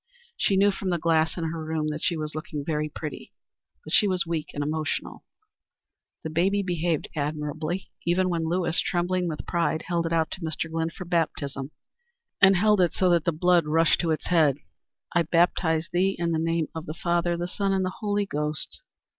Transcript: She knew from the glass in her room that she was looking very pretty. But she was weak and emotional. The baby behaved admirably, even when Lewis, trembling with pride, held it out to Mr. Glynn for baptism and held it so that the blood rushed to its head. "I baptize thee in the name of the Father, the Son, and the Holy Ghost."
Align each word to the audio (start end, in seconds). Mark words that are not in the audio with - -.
She 0.35 0.57
knew 0.57 0.71
from 0.71 0.89
the 0.89 0.97
glass 0.97 1.37
in 1.37 1.43
her 1.43 1.63
room 1.63 1.89
that 1.89 2.01
she 2.03 2.17
was 2.17 2.33
looking 2.33 2.65
very 2.65 2.89
pretty. 2.89 3.33
But 3.83 3.93
she 3.93 4.07
was 4.07 4.25
weak 4.25 4.49
and 4.51 4.63
emotional. 4.63 5.25
The 6.23 6.31
baby 6.31 6.63
behaved 6.63 7.07
admirably, 7.15 7.91
even 8.03 8.27
when 8.27 8.47
Lewis, 8.49 8.79
trembling 8.81 9.27
with 9.27 9.45
pride, 9.45 9.83
held 9.89 10.07
it 10.07 10.11
out 10.11 10.31
to 10.31 10.41
Mr. 10.41 10.71
Glynn 10.71 10.89
for 10.89 11.05
baptism 11.05 11.69
and 12.41 12.55
held 12.55 12.81
it 12.81 12.93
so 12.93 13.11
that 13.11 13.25
the 13.25 13.31
blood 13.31 13.67
rushed 13.67 13.99
to 14.01 14.09
its 14.09 14.25
head. 14.25 14.57
"I 15.13 15.21
baptize 15.21 15.87
thee 15.93 16.15
in 16.17 16.31
the 16.31 16.39
name 16.39 16.69
of 16.73 16.87
the 16.87 16.95
Father, 16.95 17.37
the 17.37 17.47
Son, 17.47 17.71
and 17.71 17.85
the 17.85 17.99
Holy 18.01 18.25
Ghost." 18.25 18.81